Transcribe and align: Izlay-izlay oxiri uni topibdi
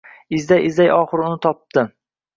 Izlay-izlay 0.37 0.89
oxiri 1.01 1.27
uni 1.29 1.39
topibdi 1.45 1.85